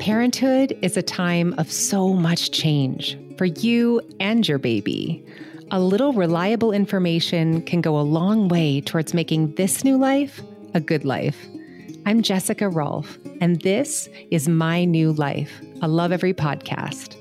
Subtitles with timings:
[0.00, 5.24] Parenthood is a time of so much change for you and your baby.
[5.70, 10.42] A little reliable information can go a long way towards making this new life
[10.74, 11.46] a good life.
[12.04, 17.16] I'm Jessica Rolfe, and this is My New Life, a Lovevery podcast.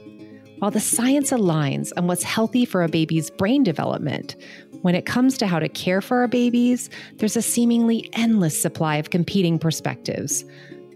[0.63, 4.37] While the science aligns on what's healthy for a baby's brain development,
[4.83, 8.97] when it comes to how to care for our babies, there's a seemingly endless supply
[8.97, 10.45] of competing perspectives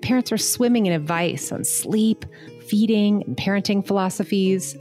[0.02, 2.26] Parents are swimming in advice on sleep,
[2.68, 4.76] feeding, and parenting philosophies.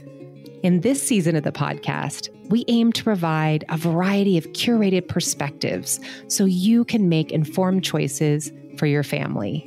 [0.63, 5.99] In this season of the podcast, we aim to provide a variety of curated perspectives
[6.27, 9.65] so you can make informed choices for your family.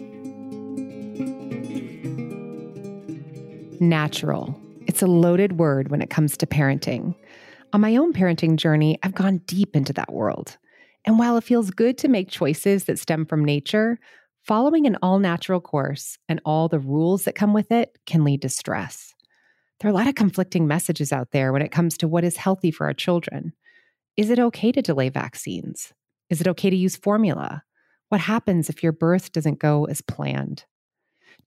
[3.81, 4.59] Natural.
[4.87, 7.15] It's a loaded word when it comes to parenting.
[7.73, 10.59] On my own parenting journey, I've gone deep into that world.
[11.05, 13.99] And while it feels good to make choices that stem from nature,
[14.45, 18.43] Following an all natural course and all the rules that come with it can lead
[18.43, 19.15] to stress.
[19.79, 22.37] There are a lot of conflicting messages out there when it comes to what is
[22.37, 23.53] healthy for our children.
[24.17, 25.93] Is it okay to delay vaccines?
[26.31, 27.63] Is it okay to use formula?
[28.09, 30.65] What happens if your birth doesn't go as planned?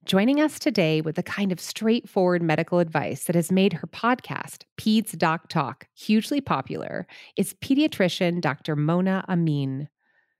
[0.05, 4.63] Joining us today with the kind of straightforward medical advice that has made her podcast,
[4.77, 8.75] Peds Doc Talk, hugely popular is pediatrician Dr.
[8.75, 9.87] Mona Amin.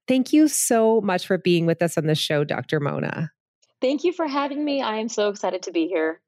[0.06, 2.82] Thank you so much for being with us on the show, Dr.
[2.82, 3.32] Mona.
[3.80, 4.82] Thank you for having me.
[4.82, 6.20] I am so excited to be here.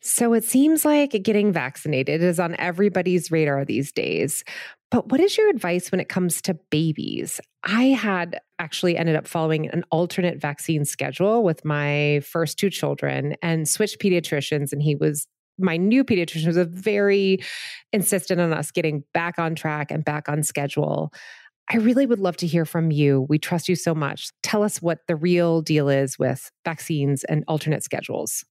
[0.00, 4.44] So it seems like getting vaccinated is on everybody's radar these days.
[4.90, 7.40] But what is your advice when it comes to babies?
[7.64, 13.34] I had actually ended up following an alternate vaccine schedule with my first two children
[13.42, 15.26] and switched pediatricians, and he was
[15.58, 17.40] my new pediatrician was very
[17.92, 21.12] insistent on us getting back on track and back on schedule.
[21.70, 23.26] I really would love to hear from you.
[23.28, 24.30] We trust you so much.
[24.42, 28.44] Tell us what the real deal is with vaccines and alternate schedules.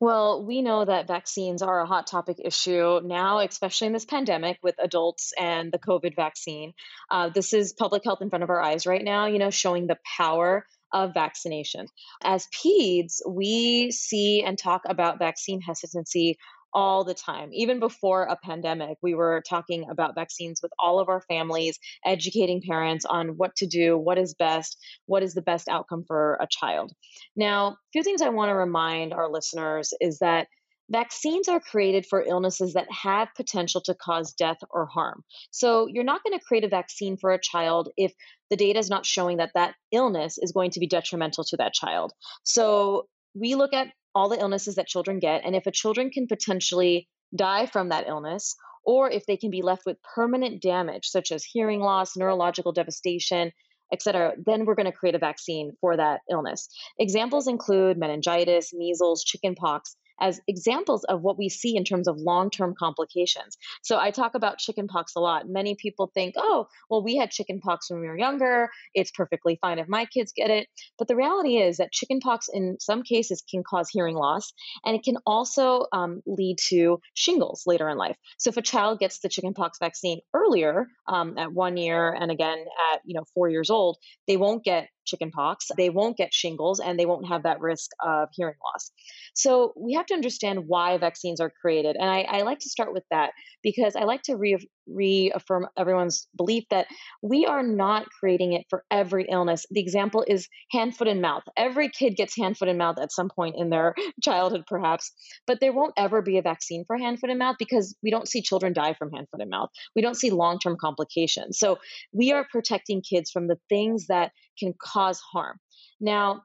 [0.00, 4.58] Well, we know that vaccines are a hot topic issue now, especially in this pandemic
[4.62, 6.72] with adults and the COVID vaccine.
[7.10, 9.88] Uh, this is public health in front of our eyes right now, you know, showing
[9.88, 11.86] the power of vaccination.
[12.22, 16.38] As peds, we see and talk about vaccine hesitancy
[16.72, 17.50] all the time.
[17.52, 22.62] Even before a pandemic, we were talking about vaccines with all of our families, educating
[22.62, 26.46] parents on what to do, what is best, what is the best outcome for a
[26.50, 26.92] child.
[27.36, 30.48] Now, a few things I want to remind our listeners is that
[30.90, 35.22] Vaccines are created for illnesses that have potential to cause death or harm.
[35.50, 38.14] So, you're not going to create a vaccine for a child if
[38.48, 41.74] the data is not showing that that illness is going to be detrimental to that
[41.74, 42.14] child.
[42.42, 45.42] So, we look at all the illnesses that children get.
[45.44, 49.62] And if a children can potentially die from that illness, or if they can be
[49.62, 53.52] left with permanent damage, such as hearing loss, neurological devastation,
[53.92, 56.68] et cetera, then we're going to create a vaccine for that illness.
[56.98, 62.50] Examples include meningitis, measles, chickenpox, as examples of what we see in terms of long
[62.50, 63.56] term complications.
[63.82, 65.48] So I talk about chickenpox a lot.
[65.48, 68.68] Many people think, oh, well, we had chickenpox when we were younger.
[68.94, 70.68] It's perfectly fine if my kids get it.
[70.98, 74.52] But the reality is that chickenpox, in some cases, can cause hearing loss
[74.84, 78.16] and it can also um, lead to shingles later in life.
[78.38, 82.58] So if a child gets the chickenpox vaccine earlier, um, at one year and again
[82.92, 83.96] at you know four years old,
[84.26, 88.28] they won't get chickenpox, they won't get shingles, and they won't have that risk of
[88.32, 88.90] hearing loss.
[89.34, 91.96] So we have to understand why vaccines are created.
[91.98, 93.30] And I, I like to start with that
[93.62, 96.86] because I like to re- reaffirm everyone's belief that
[97.22, 99.66] we are not creating it for every illness.
[99.70, 101.42] The example is hand, foot, and mouth.
[101.56, 105.12] Every kid gets hand, foot, and mouth at some point in their childhood, perhaps,
[105.46, 108.28] but there won't ever be a vaccine for hand, foot, and mouth because we don't
[108.28, 109.70] see children die from hand, foot, and mouth.
[109.94, 111.58] We don't see long term complications.
[111.58, 111.78] So
[112.12, 115.58] we are protecting kids from the things that can cause harm.
[116.00, 116.42] Now,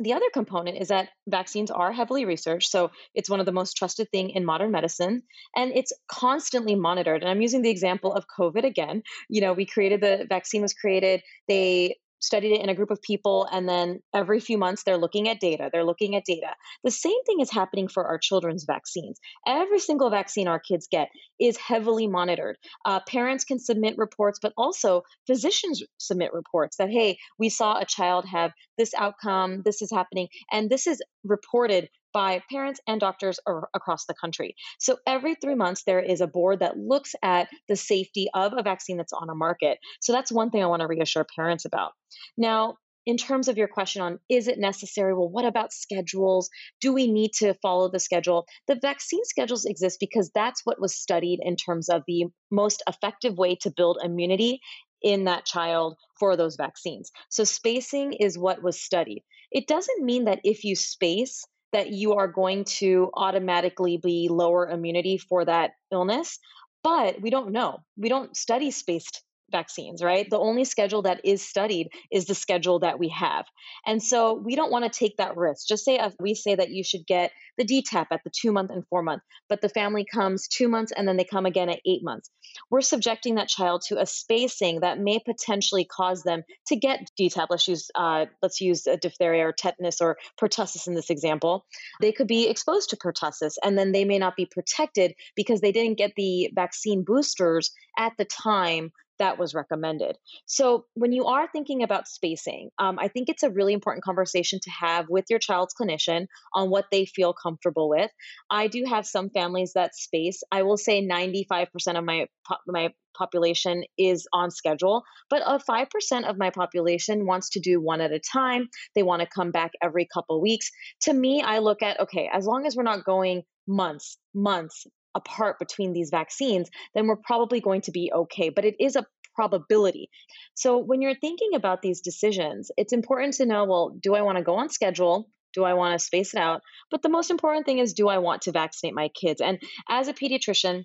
[0.00, 3.76] the other component is that vaccines are heavily researched so it's one of the most
[3.76, 5.22] trusted thing in modern medicine
[5.56, 9.02] and it's constantly monitored and i'm using the example of covid again.
[9.28, 13.02] You know we created the vaccine was created they studied it in a group of
[13.02, 15.68] people, and then every few months they're looking at data.
[15.72, 16.54] They're looking at data.
[16.84, 19.18] The same thing is happening for our children's vaccines.
[19.46, 21.08] Every single vaccine our kids get
[21.40, 22.56] is heavily monitored.
[22.84, 27.84] Uh, parents can submit reports, but also physicians submit reports that, hey, we saw a
[27.84, 33.38] child have this outcome, this is happening, and this is reported by parents and doctors
[33.74, 34.54] across the country.
[34.78, 38.62] So every three months, there is a board that looks at the safety of a
[38.62, 39.78] vaccine that's on a market.
[40.00, 41.92] So that's one thing I want to reassure parents about.
[42.36, 45.12] Now, in terms of your question on is it necessary?
[45.12, 46.50] Well, what about schedules?
[46.80, 48.46] Do we need to follow the schedule?
[48.68, 53.36] The vaccine schedules exist because that's what was studied in terms of the most effective
[53.36, 54.60] way to build immunity
[55.02, 57.10] in that child for those vaccines.
[57.28, 59.24] So spacing is what was studied.
[59.50, 64.68] It doesn't mean that if you space, that you are going to automatically be lower
[64.68, 66.38] immunity for that illness,
[66.82, 67.78] but we don't know.
[67.96, 70.28] We don't study spaced vaccines, right?
[70.28, 73.46] The only schedule that is studied is the schedule that we have.
[73.86, 75.68] And so we don't want to take that risk.
[75.68, 78.70] Just say if we say that you should get the DTaP at the two month
[78.70, 81.80] and four month, but the family comes two months and then they come again at
[81.86, 82.30] eight months.
[82.70, 87.46] We're subjecting that child to a spacing that may potentially cause them to get DTaP.
[87.50, 91.66] Let's use uh, let's use diphtheria or tetanus or pertussis in this example.
[92.00, 95.72] They could be exposed to pertussis and then they may not be protected because they
[95.72, 98.92] didn't get the vaccine boosters at the time
[99.22, 100.18] that was recommended.
[100.46, 104.58] So, when you are thinking about spacing, um, I think it's a really important conversation
[104.64, 108.10] to have with your child's clinician on what they feel comfortable with.
[108.50, 110.42] I do have some families that space.
[110.50, 112.26] I will say 95% of my
[112.66, 118.00] my population is on schedule, but a 5% of my population wants to do one
[118.00, 118.68] at a time.
[118.94, 120.70] They want to come back every couple weeks.
[121.02, 125.58] To me, I look at okay, as long as we're not going months, months, apart
[125.58, 128.48] between these vaccines, then we're probably going to be okay.
[128.48, 130.10] But it is a probability.
[130.54, 134.38] So when you're thinking about these decisions, it's important to know well, do I want
[134.38, 135.28] to go on schedule?
[135.54, 136.62] Do I want to space it out?
[136.90, 139.40] But the most important thing is do I want to vaccinate my kids?
[139.40, 140.84] And as a pediatrician,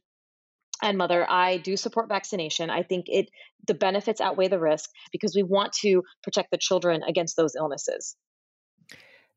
[0.82, 3.30] and mother i do support vaccination i think it
[3.68, 8.16] the benefits outweigh the risk because we want to protect the children against those illnesses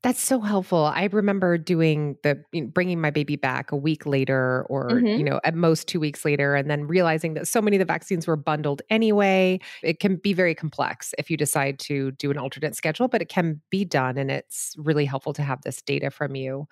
[0.03, 0.87] that's so helpful.
[0.87, 2.43] I remember doing the
[2.73, 5.07] bringing my baby back a week later or mm-hmm.
[5.07, 7.85] you know at most 2 weeks later and then realizing that so many of the
[7.85, 9.61] vaccines were bundled anyway.
[9.83, 13.29] It can be very complex if you decide to do an alternate schedule, but it
[13.29, 16.67] can be done and it's really helpful to have this data from you.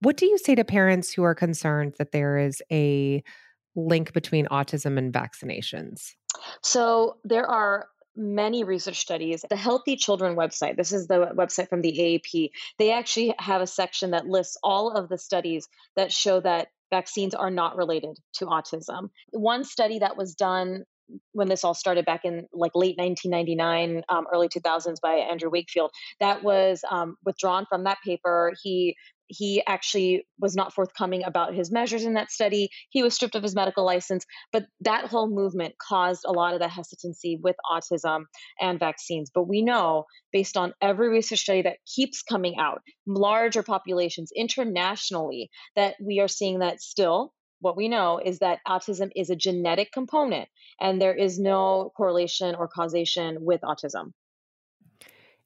[0.00, 3.22] What do you say to parents who are concerned that there is a
[3.74, 6.10] link between autism and vaccinations?
[6.62, 9.44] So there are many research studies.
[9.48, 13.66] The Healthy Children website, this is the website from the AAP, they actually have a
[13.66, 18.46] section that lists all of the studies that show that vaccines are not related to
[18.46, 19.10] autism.
[19.30, 20.84] One study that was done
[21.32, 25.90] when this all started back in like late 1999 um, early 2000s by andrew wakefield
[26.18, 28.96] that was um, withdrawn from that paper he
[29.28, 32.68] he actually was not forthcoming about his measures in that study.
[32.90, 34.24] He was stripped of his medical license.
[34.52, 38.24] But that whole movement caused a lot of the hesitancy with autism
[38.60, 39.30] and vaccines.
[39.34, 45.50] But we know, based on every research study that keeps coming out, larger populations internationally,
[45.76, 47.32] that we are seeing that still.
[47.60, 50.48] What we know is that autism is a genetic component,
[50.78, 54.12] and there is no correlation or causation with autism.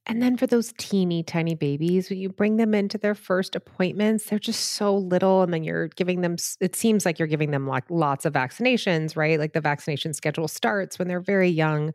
[0.09, 4.25] And then for those teeny tiny babies, when you bring them into their first appointments,
[4.25, 5.43] they're just so little.
[5.43, 9.17] And then you're giving them, it seems like you're giving them like lots of vaccinations,
[9.17, 9.39] right?
[9.39, 11.93] Like the vaccination schedule starts when they're very young.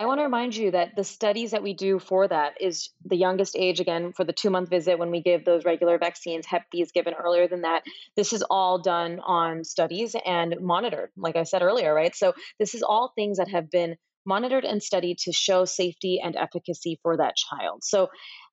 [0.00, 3.16] I want to remind you that the studies that we do for that is the
[3.16, 6.46] youngest age, again, for the two month visit when we give those regular vaccines.
[6.46, 7.82] Hep B is given earlier than that.
[8.16, 12.14] This is all done on studies and monitored, like I said earlier, right?
[12.14, 16.36] So this is all things that have been monitored and studied to show safety and
[16.36, 17.82] efficacy for that child.
[17.84, 18.08] So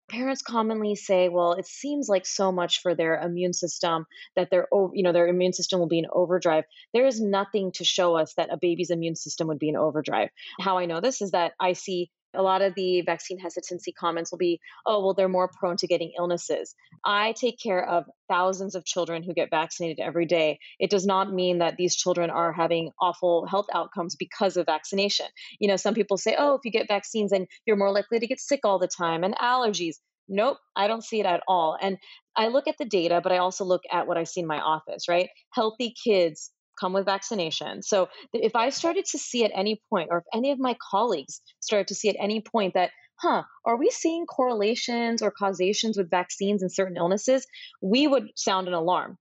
[0.10, 4.68] parents commonly say well it seems like so much for their immune system that their
[4.94, 6.64] you know their immune system will be in overdrive
[6.94, 10.30] there is nothing to show us that a baby's immune system would be in overdrive
[10.60, 14.32] how i know this is that i see a lot of the vaccine hesitancy comments
[14.32, 16.76] will be, oh, well, they're more prone to getting illnesses.
[17.06, 20.60] I take care of thousands of children who get vaccinated every day.
[20.80, 25.28] It does not mean that these children are having awful health outcomes because of vaccination.
[25.60, 28.28] You know, some people say, oh, if you get vaccines, then you're more likely to
[28.28, 29.96] get sick all the time and allergies.
[30.28, 31.78] Nope, I don't see it at all.
[31.80, 31.98] And
[32.36, 34.60] I look at the data, but I also look at what I see in my
[34.60, 35.30] office, right?
[35.54, 37.82] Healthy kids come with vaccination.
[37.82, 41.42] So if I started to see at any point, or if any of my colleagues
[41.60, 46.10] started to see at any point that, huh, are we seeing correlations or causations with
[46.10, 47.46] vaccines and certain illnesses?
[47.82, 49.18] We would sound an alarm.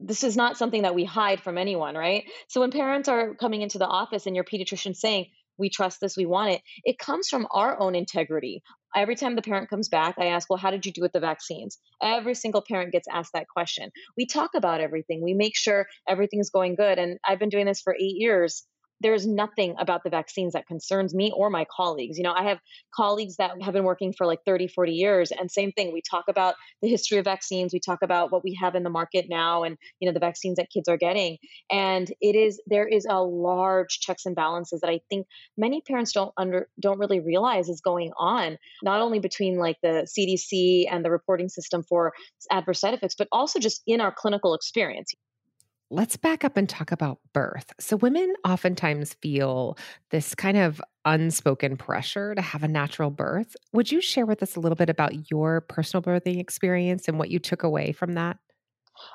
[0.00, 2.24] This is not something that we hide from anyone, right?
[2.48, 5.26] So when parents are coming into the office and your pediatrician saying,
[5.58, 8.62] we trust this, we want it, it comes from our own integrity,
[8.94, 11.20] every time the parent comes back, I ask, well, how did you do with the
[11.20, 11.78] vaccines?
[12.02, 13.90] Every single parent gets asked that question.
[14.16, 16.98] We talk about everything, we make sure everything's going good.
[16.98, 18.64] And I've been doing this for eight years.
[19.00, 22.18] There's nothing about the vaccines that concerns me or my colleagues.
[22.18, 22.58] You know, I have
[22.94, 25.92] colleagues that have been working for like 30, 40 years and same thing.
[25.92, 28.90] We talk about the history of vaccines, we talk about what we have in the
[28.90, 31.38] market now and, you know, the vaccines that kids are getting.
[31.70, 35.26] And it is there is a large checks and balances that I think
[35.56, 40.06] many parents don't under don't really realize is going on, not only between like the
[40.18, 42.12] CDC and the reporting system for
[42.50, 45.14] adverse side effects, but also just in our clinical experience
[45.90, 47.72] let's back up and talk about birth.
[47.80, 49.78] So, women oftentimes feel
[50.10, 53.56] this kind of unspoken pressure to have a natural birth.
[53.72, 57.30] Would you share with us a little bit about your personal birthing experience and what
[57.30, 58.38] you took away from that?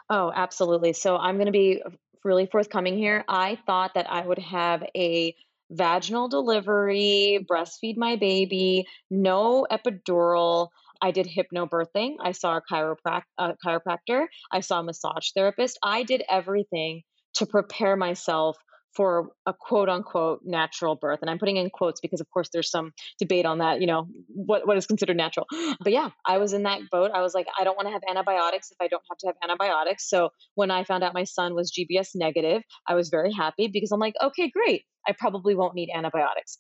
[0.10, 0.94] Oh, absolutely.
[0.94, 1.82] So, I'm going to be
[2.24, 3.24] really forthcoming here.
[3.28, 5.36] I thought that I would have a
[5.70, 10.70] vaginal delivery, breastfeed my baby, no epidural,
[11.04, 12.16] I did hypnobirthing.
[12.24, 14.26] I saw a, chiroprac- a chiropractor.
[14.52, 15.78] I saw a massage therapist.
[15.84, 17.02] I did everything
[17.36, 18.58] to prepare myself
[18.96, 21.20] for a quote unquote natural birth.
[21.22, 24.08] And I'm putting in quotes because, of course, there's some debate on that, you know,
[24.28, 25.46] what, what is considered natural.
[25.82, 27.12] But yeah, I was in that boat.
[27.14, 29.36] I was like, I don't want to have antibiotics if I don't have to have
[29.44, 30.08] antibiotics.
[30.08, 33.92] So when I found out my son was GBS negative, I was very happy because
[33.92, 34.84] I'm like, okay, great.
[35.06, 36.60] I probably won't need antibiotics.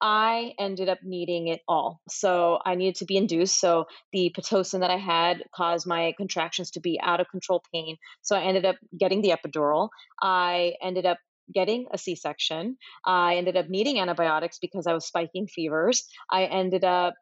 [0.00, 2.00] I ended up needing it all.
[2.08, 3.60] So I needed to be induced.
[3.60, 7.96] So the Pitocin that I had caused my contractions to be out of control pain.
[8.22, 9.90] So I ended up getting the epidural.
[10.22, 11.18] I ended up
[11.52, 12.76] getting a C section.
[13.04, 16.04] I ended up needing antibiotics because I was spiking fevers.
[16.30, 17.14] I ended up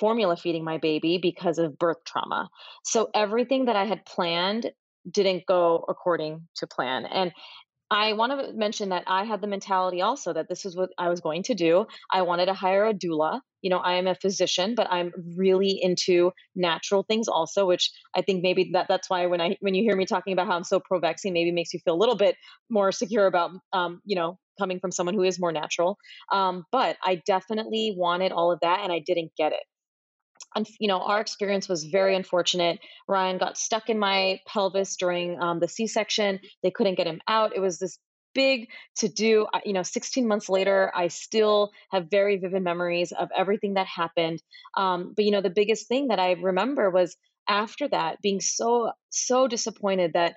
[0.00, 2.48] formula feeding my baby because of birth trauma.
[2.84, 4.70] So everything that I had planned
[5.10, 7.04] didn't go according to plan.
[7.06, 7.32] And
[7.90, 11.08] I want to mention that I had the mentality also that this is what I
[11.08, 11.86] was going to do.
[12.12, 13.40] I wanted to hire a doula.
[13.62, 18.22] You know, I am a physician, but I'm really into natural things also, which I
[18.22, 20.64] think maybe that that's why when I when you hear me talking about how I'm
[20.64, 22.36] so pro vaccine, maybe makes you feel a little bit
[22.68, 25.96] more secure about, um, you know, coming from someone who is more natural.
[26.32, 29.62] Um, but I definitely wanted all of that, and I didn't get it
[30.78, 32.78] you know, our experience was very unfortunate.
[33.08, 36.40] Ryan got stuck in my pelvis during um, the C section.
[36.62, 37.54] They couldn't get him out.
[37.54, 37.98] It was this
[38.34, 39.46] big to do.
[39.64, 44.42] You know, 16 months later, I still have very vivid memories of everything that happened.
[44.76, 47.16] Um, but, you know, the biggest thing that I remember was
[47.48, 50.34] after that being so, so disappointed that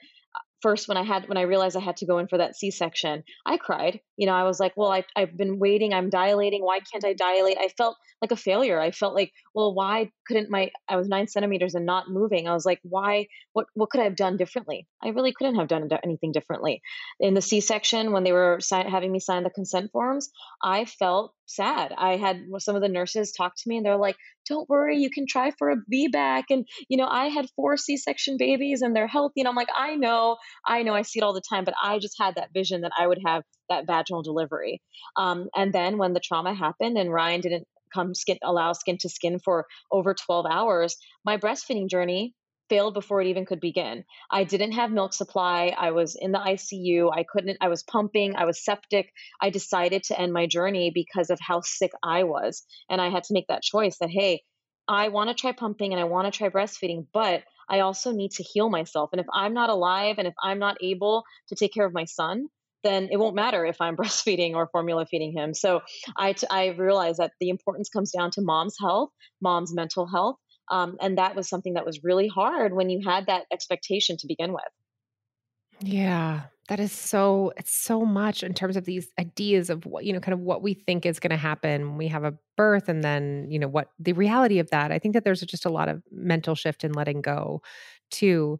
[0.62, 3.24] first when i had when i realized i had to go in for that c-section
[3.46, 4.00] i cried.
[4.18, 7.13] You know i was like well I, i've been waiting i'm dilating why can't i
[7.13, 7.58] dilate?
[7.60, 8.80] I felt like a failure.
[8.80, 12.48] I felt like well why couldn't my i was nine centimeters and not moving.
[12.48, 14.88] I was like why what what could i have done differently?
[15.01, 16.82] I really couldn't have done anything differently.
[17.20, 20.30] In the c-section when they were having me sign the consent forms
[20.62, 24.15] i felt sad i had some of the nurses talk to me and they're like
[24.50, 26.46] don't worry, you can try for a VBAC.
[26.50, 29.41] And, you know, I had four C section babies and they're healthy.
[29.41, 32.00] And I'm like, I know, I know, I see it all the time, but I
[32.00, 34.82] just had that vision that I would have that vaginal delivery.
[35.15, 39.10] Um, and then when the trauma happened and Ryan didn't come skin, allow skin to
[39.10, 42.34] skin for over 12 hours, my breastfeeding journey
[42.70, 44.04] failed before it even could begin.
[44.30, 45.74] I didn't have milk supply.
[45.78, 47.12] I was in the ICU.
[47.14, 48.36] I couldn't, I was pumping.
[48.36, 49.12] I was septic.
[49.42, 52.64] I decided to end my journey because of how sick I was.
[52.90, 54.44] And I had to make that choice that, hey,
[54.88, 58.32] I want to try pumping and I want to try breastfeeding, but I also need
[58.34, 59.12] to heal myself.
[59.12, 62.06] And if I'm not alive and if I'm not able to take care of my
[62.06, 62.48] son,
[62.84, 65.54] then it won't matter if I'm breastfeeding or formula feeding him.
[65.54, 65.82] So
[66.16, 69.12] I, t- I realized that the importance comes down to mom's health,
[69.42, 70.38] mom's mental health,
[70.70, 74.28] um, and that was something that was really hard when you had that expectation to
[74.28, 74.62] begin with.
[75.82, 80.14] Yeah, that is so it's so much in terms of these ideas of what you
[80.14, 82.90] know kind of what we think is going to happen when we have a birth
[82.90, 84.92] and then you know what the reality of that.
[84.92, 87.62] I think that there's just a lot of mental shift in letting go
[88.12, 88.60] too.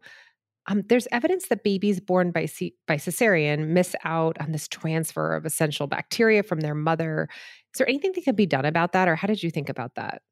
[0.66, 5.34] Um, there's evidence that babies born by, C- by cesarean miss out on this transfer
[5.34, 7.28] of essential bacteria from their mother.
[7.74, 9.94] Is there anything that can be done about that or how did you think about
[9.94, 10.22] that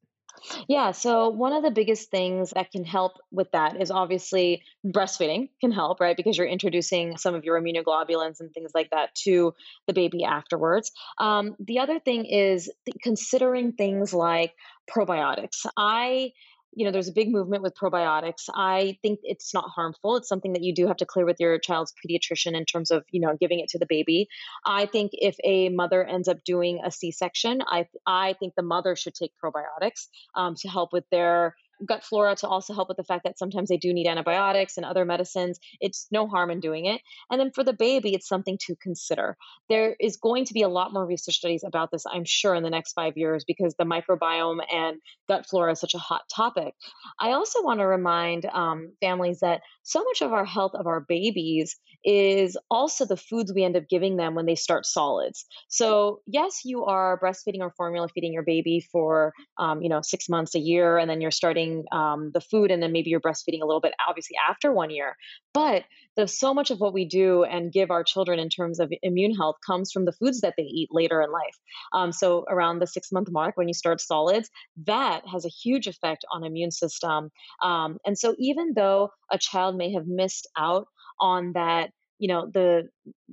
[0.67, 5.49] yeah, so one of the biggest things that can help with that is obviously breastfeeding
[5.61, 6.15] can help, right?
[6.17, 9.53] Because you're introducing some of your immunoglobulins and things like that to
[9.87, 10.91] the baby afterwards.
[11.17, 12.71] Um, the other thing is
[13.03, 14.53] considering things like
[14.89, 15.65] probiotics.
[15.77, 16.31] I
[16.73, 18.49] you know, there's a big movement with probiotics.
[18.53, 20.17] I think it's not harmful.
[20.17, 23.03] It's something that you do have to clear with your child's pediatrician in terms of,
[23.11, 24.27] you know, giving it to the baby.
[24.65, 28.95] I think if a mother ends up doing a C-section, I I think the mother
[28.95, 31.55] should take probiotics um, to help with their
[31.85, 34.85] gut flora to also help with the fact that sometimes they do need antibiotics and
[34.85, 35.59] other medicines.
[35.79, 37.01] It's no harm in doing it.
[37.31, 39.37] And then for the baby, it's something to consider.
[39.69, 42.63] There is going to be a lot more research studies about this, I'm sure, in
[42.63, 46.73] the next five years because the microbiome and gut flora is such a hot topic.
[47.19, 50.99] I also want to remind um, families that so much of our health of our
[50.99, 55.45] babies is also the foods we end up giving them when they start solids.
[55.67, 60.29] So, yes, you are breastfeeding or formula feeding your baby for, um, you know, six
[60.29, 63.61] months, a year, and then you're starting um, the food, and then maybe you're breastfeeding
[63.61, 65.15] a little bit, obviously, after one year.
[65.53, 65.83] But
[66.15, 69.35] there's so much of what we do and give our children in terms of immune
[69.35, 71.55] health comes from the foods that they eat later in life.
[71.93, 74.49] Um, so, around the six month mark, when you start solids,
[74.85, 77.29] that has a huge effect on immune system.
[77.61, 80.87] Um, and so, even though a child may have missed out
[81.19, 82.89] on that you know the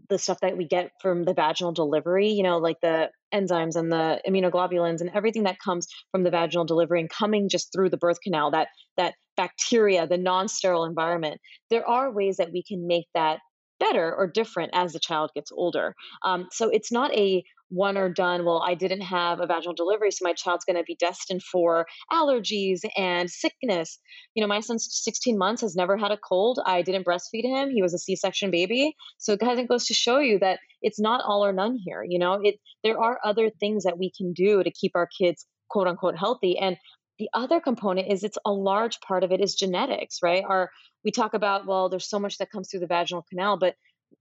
[0.08, 3.92] the stuff that we get from the vaginal delivery you know like the enzymes and
[3.92, 7.96] the immunoglobulins and everything that comes from the vaginal delivery and coming just through the
[7.96, 11.40] birth canal that that bacteria the non-sterile environment
[11.70, 13.38] there are ways that we can make that
[13.78, 15.94] better or different as the child gets older.
[16.24, 20.10] Um, so it's not a one or done, well, I didn't have a vaginal delivery,
[20.10, 23.98] so my child's going to be destined for allergies and sickness.
[24.34, 26.60] You know, my son's 16 months, has never had a cold.
[26.64, 27.70] I didn't breastfeed him.
[27.70, 28.94] He was a C-section baby.
[29.18, 32.04] So it kind of goes to show you that it's not all or none here.
[32.06, 35.46] You know, it there are other things that we can do to keep our kids
[35.68, 36.58] quote unquote healthy.
[36.58, 36.76] And
[37.18, 40.44] the other component is it's a large part of it is genetics, right?
[40.46, 40.70] Our
[41.04, 43.74] we talk about, well, there's so much that comes through the vaginal canal, but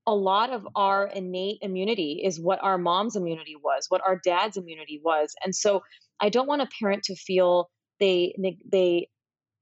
[0.08, 4.58] a lot of our innate immunity is what our mom's immunity was, what our dad's
[4.58, 5.34] immunity was.
[5.44, 5.84] And so
[6.20, 8.36] I don't want a parent to feel they
[8.72, 9.10] they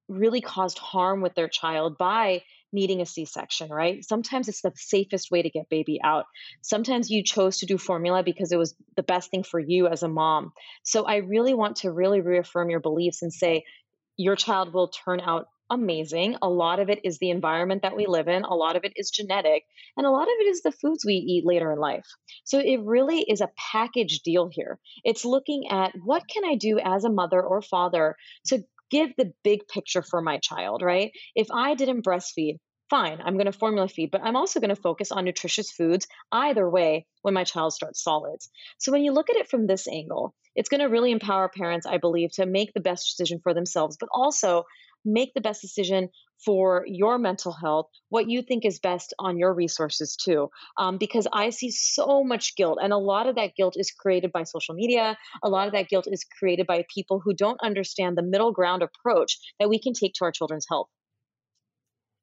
[0.10, 4.04] really caused harm with their child by needing a C-section, right?
[4.04, 6.26] Sometimes it's the safest way to get baby out.
[6.64, 10.02] Sometimes you chose to do formula because it was the best thing for you as
[10.02, 10.52] a mom.
[10.82, 13.64] So I really want to really reaffirm your beliefs and say
[14.18, 16.38] your child will turn out amazing.
[16.42, 18.94] A lot of it is the environment that we live in, a lot of it
[18.96, 19.64] is genetic,
[19.98, 22.06] and a lot of it is the foods we eat later in life.
[22.44, 24.80] So it really is a package deal here.
[25.04, 28.16] It's looking at what can I do as a mother or father
[28.48, 31.12] to give the big picture for my child, right?
[31.36, 32.58] If I didn't breastfeed,
[32.90, 36.06] fine, I'm going to formula feed, but I'm also going to focus on nutritious foods
[36.32, 38.50] either way when my child starts solids.
[38.78, 41.88] So when you look at it from this angle, it's going to really empower parents,
[41.88, 44.66] I believe, to make the best decision for themselves, but also
[45.06, 46.10] make the best decision
[46.44, 50.50] for your mental health, what you think is best on your resources too.
[50.78, 54.32] Um, because I see so much guilt, and a lot of that guilt is created
[54.32, 55.18] by social media.
[55.42, 58.84] A lot of that guilt is created by people who don't understand the middle ground
[58.84, 60.88] approach that we can take to our children's health.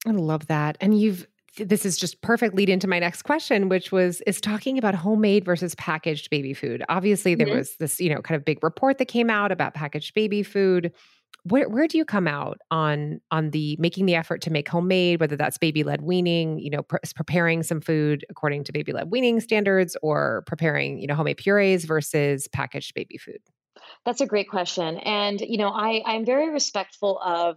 [0.06, 0.76] I love that.
[0.80, 4.78] And you've this is just perfect lead into my next question which was is talking
[4.78, 7.56] about homemade versus packaged baby food obviously there mm-hmm.
[7.56, 10.92] was this you know kind of big report that came out about packaged baby food
[11.44, 15.20] where where do you come out on on the making the effort to make homemade
[15.20, 16.82] whether that's baby led weaning you know
[17.14, 21.84] preparing some food according to baby led weaning standards or preparing you know homemade purees
[21.84, 23.38] versus packaged baby food?
[24.04, 27.56] That's a great question and you know i i'm very respectful of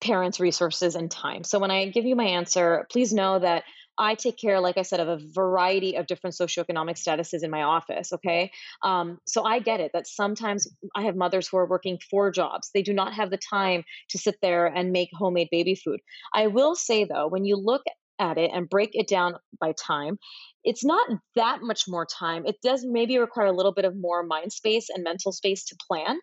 [0.00, 3.64] parents resources and time so when i give you my answer please know that
[4.00, 7.62] I take care, like I said, of a variety of different socioeconomic statuses in my
[7.62, 8.14] office.
[8.14, 8.50] Okay.
[8.82, 12.70] Um, so I get it that sometimes I have mothers who are working four jobs.
[12.72, 16.00] They do not have the time to sit there and make homemade baby food.
[16.34, 17.82] I will say, though, when you look
[18.18, 20.18] at it and break it down by time,
[20.64, 22.44] it's not that much more time.
[22.46, 25.76] It does maybe require a little bit of more mind space and mental space to
[25.88, 26.18] plan.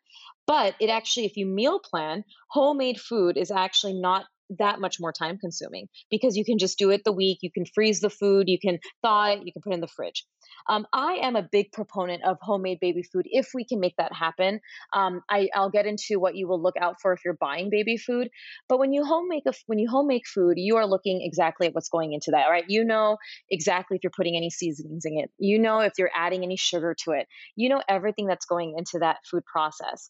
[0.48, 4.26] But it actually, if you meal plan, homemade food is actually not
[4.60, 7.40] that much more time consuming because you can just do it the week.
[7.42, 9.88] You can freeze the food, you can thaw it, you can put it in the
[9.88, 10.26] fridge.
[10.70, 14.14] Um, I am a big proponent of homemade baby food if we can make that
[14.14, 14.60] happen.
[14.94, 17.98] Um, I, will get into what you will look out for if you're buying baby
[17.98, 18.30] food.
[18.70, 21.68] But when you home make a, when you home make food, you are looking exactly
[21.68, 22.48] at what's going into that.
[22.48, 22.66] Right?
[22.68, 23.18] You know
[23.50, 25.32] exactly if you're putting any seasonings in it.
[25.38, 27.28] You know if you're adding any sugar to it.
[27.56, 30.10] You know everything that's going into that food process.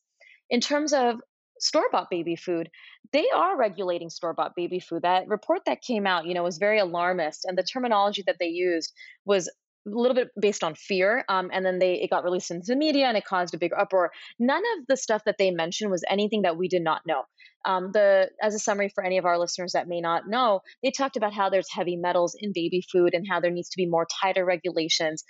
[0.50, 1.20] In terms of
[1.60, 2.70] store bought baby food,
[3.12, 5.04] they are regulating store bought baby food.
[5.04, 8.48] That report that came out, you know, was very alarmist, and the terminology that they
[8.48, 8.94] used
[9.26, 9.50] was
[9.88, 12.76] a little bit based on fear um, and then they it got released into the
[12.76, 14.12] media and it caused a big uproar.
[14.40, 17.24] None of the stuff that they mentioned was anything that we did not know.
[17.66, 20.92] Um, the as a summary for any of our listeners that may not know they
[20.92, 23.88] talked about how there's heavy metals in baby food and how there needs to be
[23.88, 25.24] more tighter regulations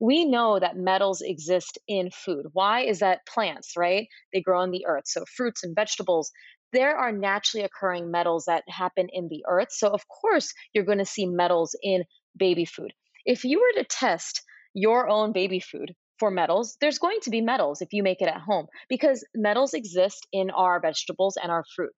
[0.00, 2.46] we know that metals exist in food.
[2.52, 4.08] Why is that plants, right?
[4.32, 5.04] They grow in the earth.
[5.06, 6.32] So fruits and vegetables,
[6.72, 9.68] there are naturally occurring metals that happen in the earth.
[9.70, 12.04] So, of course, you're going to see metals in
[12.36, 12.92] baby food.
[13.26, 17.40] If you were to test your own baby food for metals, there's going to be
[17.40, 21.64] metals if you make it at home because metals exist in our vegetables and our
[21.76, 21.92] fruit.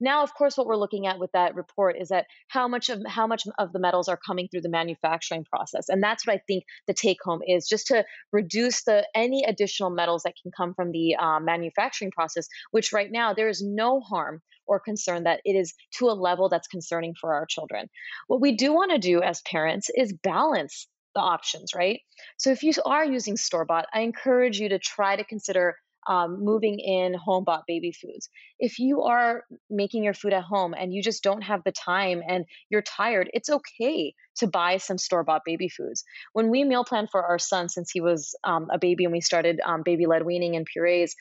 [0.00, 3.02] Now, of course, what we're looking at with that report is that how much of
[3.06, 6.40] how much of the metals are coming through the manufacturing process, and that's what I
[6.46, 10.74] think the take home is, just to reduce the any additional metals that can come
[10.74, 12.48] from the uh, manufacturing process.
[12.70, 16.48] Which right now there is no harm or concern that it is to a level
[16.48, 17.88] that's concerning for our children.
[18.26, 22.00] What we do want to do as parents is balance the options, right?
[22.36, 25.76] So if you are using store bought, I encourage you to try to consider
[26.08, 28.28] um, moving in home bought baby foods.
[28.58, 32.22] If you are making your food at home and you just don't have the time
[32.26, 36.04] and you're tired, it's okay to buy some store bought baby foods.
[36.32, 39.20] When we meal plan for our son since he was um, a baby and we
[39.20, 41.14] started um, baby led weaning and purees,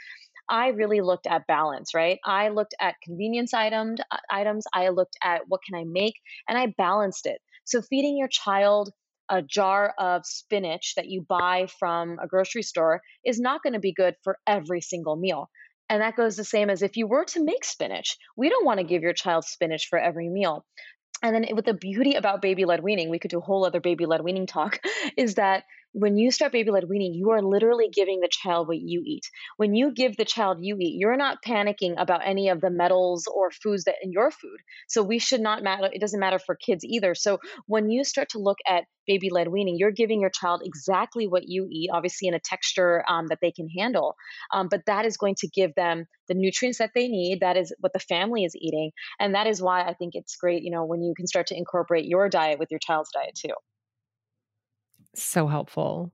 [0.49, 2.19] I really looked at balance, right?
[2.23, 6.13] I looked at convenience item, uh, items, I looked at what can I make,
[6.47, 7.39] and I balanced it.
[7.63, 8.91] So feeding your child
[9.29, 13.79] a jar of spinach that you buy from a grocery store is not going to
[13.79, 15.49] be good for every single meal.
[15.89, 18.17] And that goes the same as if you were to make spinach.
[18.35, 20.65] We don't want to give your child spinach for every meal.
[21.21, 23.79] And then with the beauty about baby led weaning, we could do a whole other
[23.79, 24.79] baby led weaning talk,
[25.17, 25.63] is that
[25.97, 29.23] when you start baby led weaning, you are literally giving the child what you eat.
[29.55, 33.27] When you give the child you eat, you're not panicking about any of the metals
[33.33, 34.59] or foods that in your food.
[34.89, 35.89] So we should not matter.
[35.93, 37.15] It doesn't matter for kids either.
[37.15, 41.27] So when you start to look at baby led weaning, you're giving your child exactly
[41.27, 44.15] what you eat, obviously in a texture um, that they can handle.
[44.53, 47.39] Um, but that is going to give them the nutrients that they need.
[47.39, 48.91] That is what the family is eating.
[49.17, 51.57] And that is why I think it's great, you know, when you can start to
[51.57, 53.53] incorporate your diet with your child's diet too.
[55.15, 56.11] So helpful.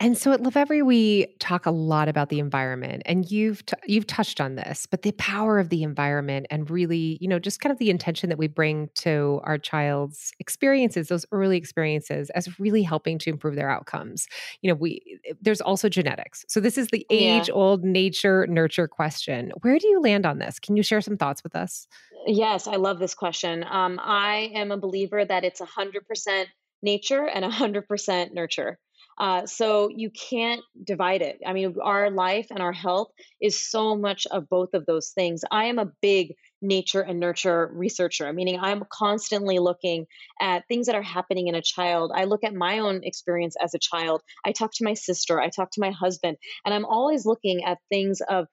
[0.00, 4.06] And so at Lovevery, we talk a lot about the environment, and you've t- you've
[4.06, 7.72] touched on this, but the power of the environment, and really, you know, just kind
[7.72, 12.84] of the intention that we bring to our child's experiences, those early experiences, as really
[12.84, 14.28] helping to improve their outcomes.
[14.62, 18.86] You know, we eh, there's also genetics, so this is the age old nature nurture
[18.86, 19.50] question.
[19.62, 20.60] Where do you land on this?
[20.60, 21.88] Can you share some thoughts with us?
[22.24, 23.64] Yes, I love this question.
[23.68, 26.48] Um, I am a believer that it's a hundred percent
[26.82, 28.78] nature and 100% nurture.
[29.18, 31.40] Uh, so you can't divide it.
[31.44, 33.08] I mean, our life and our health
[33.40, 35.42] is so much of both of those things.
[35.50, 40.06] I am a big nature and nurture researcher, meaning I'm constantly looking
[40.40, 42.12] at things that are happening in a child.
[42.14, 44.22] I look at my own experience as a child.
[44.44, 47.78] I talk to my sister, I talk to my husband, and I'm always looking at
[47.90, 48.46] things of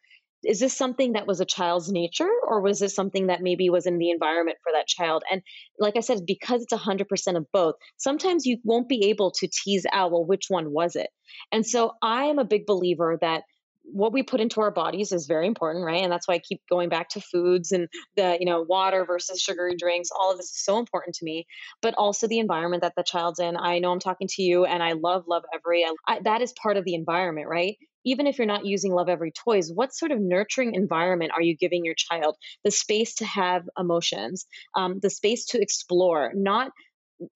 [0.46, 3.86] is this something that was a child's nature or was this something that maybe was
[3.86, 5.24] in the environment for that child?
[5.32, 5.42] And
[5.80, 9.86] like i said because it's 100% of both sometimes you won't be able to tease
[9.92, 11.10] out well which one was it?
[11.52, 13.44] And so i am a big believer that
[13.84, 16.02] what we put into our bodies is very important right?
[16.02, 19.42] And that's why i keep going back to foods and the you know water versus
[19.42, 20.10] sugary drinks.
[20.18, 21.46] All of this is so important to me.
[21.82, 23.58] But also the environment that the child's in.
[23.58, 26.86] I know i'm talking to you and i love Lovevery I, that is part of
[26.86, 31.32] the environment right even if you're not using Lovevery toys, what sort of nurturing environment
[31.34, 32.38] are you giving your child?
[32.64, 36.72] The space to have emotions, um, the space to explore, not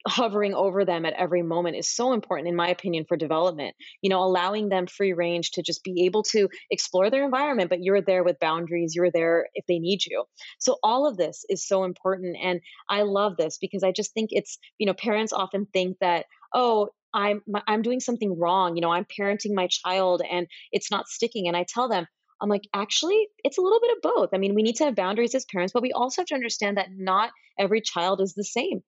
[0.07, 4.09] hovering over them at every moment is so important in my opinion for development you
[4.09, 8.01] know allowing them free range to just be able to explore their environment but you're
[8.01, 10.25] there with boundaries you're there if they need you
[10.57, 14.29] so all of this is so important and i love this because i just think
[14.33, 18.75] it's you know parents often think that oh I'm I'm doing something wrong.
[18.75, 21.47] You know, I'm parenting my child and it's not sticking.
[21.47, 22.05] And I tell them,
[22.41, 24.29] I'm like, actually, it's a little bit of both.
[24.33, 26.77] I mean, we need to have boundaries as parents, but we also have to understand
[26.77, 28.81] that not every child is the same.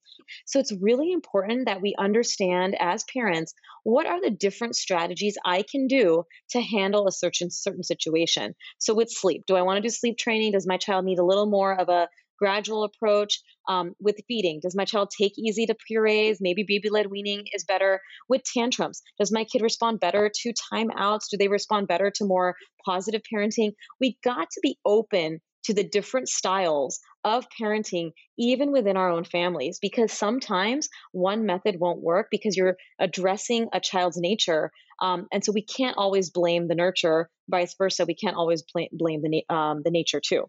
[0.45, 5.63] So it's really important that we understand as parents what are the different strategies I
[5.69, 8.55] can do to handle a certain certain situation.
[8.79, 10.53] So with sleep, do I want to do sleep training?
[10.53, 12.07] Does my child need a little more of a
[12.39, 14.59] gradual approach um, with feeding.
[14.61, 16.37] Does my child take easy to purees?
[16.41, 19.01] Maybe baby led weaning is better with tantrums.
[19.17, 21.29] Does my kid respond better to timeouts?
[21.31, 22.55] Do they respond better to more
[22.85, 23.71] positive parenting?
[23.99, 29.23] We got to be open to the different styles of parenting, even within our own
[29.23, 34.71] families, because sometimes one method won't work because you're addressing a child's nature.
[34.99, 38.05] Um, and so we can't always blame the nurture, vice versa.
[38.05, 40.45] We can't always blame the, um, the nature too.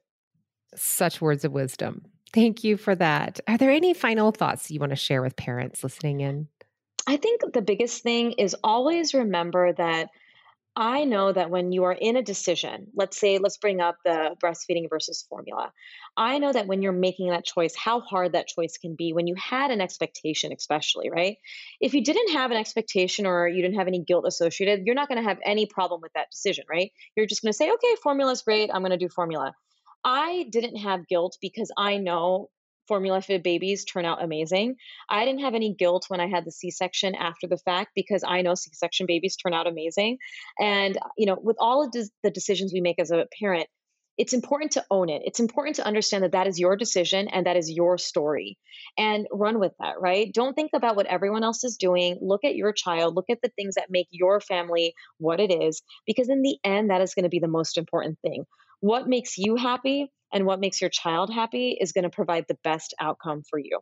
[0.75, 2.07] Such words of wisdom.
[2.33, 3.41] Thank you for that.
[3.47, 6.49] Are there any final thoughts you want to share with parents listening in?
[7.07, 10.09] I think the biggest thing is always remember that
[10.75, 14.37] I know that when you are in a decision, let's say, let's bring up the
[14.43, 15.71] breastfeeding versus formula.
[16.17, 19.27] I know that when you're making that choice, how hard that choice can be when
[19.27, 21.37] you had an expectation, especially, right?
[21.79, 25.09] If you didn't have an expectation or you didn't have any guilt associated, you're not
[25.09, 26.91] going to have any problem with that decision, right?
[27.17, 28.71] You're just going to say, okay, formula is great.
[28.73, 29.55] I'm going to do formula.
[30.05, 32.51] I didn't have guilt because I know
[32.89, 34.75] formula fed babies turn out amazing.
[35.09, 38.25] I didn't have any guilt when I had the C section after the fact because
[38.27, 40.19] I know C section babies turn out amazing.
[40.59, 43.69] And, you know, with all of the decisions we make as a parent,
[44.19, 45.23] it's important to own it.
[45.25, 48.59] It's important to understand that that is your decision and that is your story
[48.99, 50.31] and run with that, right?
[50.35, 52.19] Don't think about what everyone else is doing.
[52.21, 55.83] Look at your child, look at the things that make your family what it is,
[56.07, 58.45] because in the end, that is going to be the most important thing.
[58.83, 62.57] What makes you happy and what makes your child happy is going to provide the
[62.65, 63.79] best outcome for you.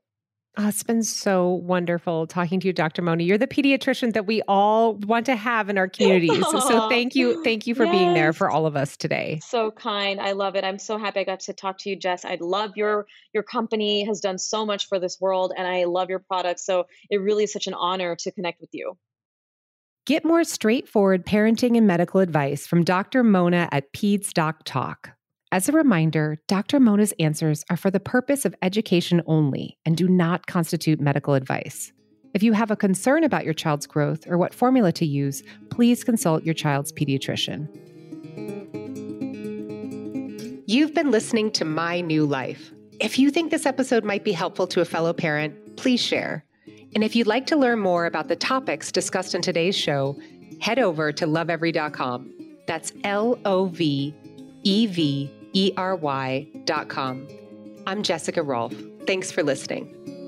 [0.59, 3.01] Oh, it's been so wonderful talking to you, Dr.
[3.01, 3.25] Moni.
[3.25, 6.45] You're the pediatrician that we all want to have in our communities.
[6.51, 7.43] So, so thank you.
[7.43, 7.93] Thank you for yes.
[7.93, 9.41] being there for all of us today.
[9.43, 10.21] So kind.
[10.21, 10.65] I love it.
[10.65, 12.27] I'm so happy I got to talk to you, Jess.
[12.27, 16.11] I love your your company has done so much for this world and I love
[16.11, 16.67] your products.
[16.67, 18.99] So it really is such an honor to connect with you.
[20.11, 23.23] Get more straightforward parenting and medical advice from Dr.
[23.23, 25.11] Mona at Peds Doc Talk.
[25.53, 26.81] As a reminder, Dr.
[26.81, 31.93] Mona's answers are for the purpose of education only and do not constitute medical advice.
[32.35, 36.03] If you have a concern about your child's growth or what formula to use, please
[36.03, 37.69] consult your child's pediatrician.
[40.67, 42.73] You've been listening to My New Life.
[42.99, 46.45] If you think this episode might be helpful to a fellow parent, please share.
[46.95, 50.19] And if you'd like to learn more about the topics discussed in today's show,
[50.61, 52.33] head over to lovevery.com.
[52.67, 54.15] That's L O V
[54.63, 57.29] E V E R Y.com.
[57.87, 58.77] I'm Jessica Rolfe.
[59.07, 60.20] Thanks for listening.